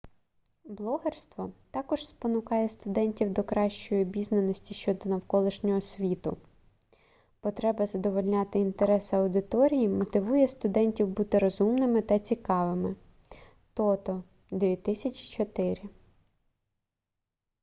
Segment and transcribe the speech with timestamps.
[0.65, 6.37] блогерство також спонукає студентів до кращої обізнаності щодо навколишнього світу".
[7.39, 12.95] потреба задовольняти інтерес аудиторії мотивує студентів бути розумними та цікавими
[13.73, 15.81] тото 2004